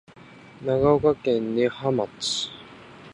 [0.65, 2.07] 長野県根羽村